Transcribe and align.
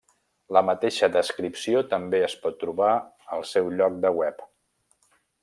La 0.55 0.61
mateixa 0.69 1.09
descripció 1.15 1.83
també 1.91 2.21
es 2.29 2.37
pot 2.47 2.57
trobar 2.65 2.89
al 3.37 3.47
seu 3.51 3.71
lloc 3.79 4.01
de 4.07 4.15
web. 4.23 4.43